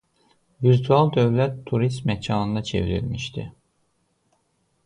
[0.67, 3.49] Virtual dövlət turist məkanına çevrilmişdi.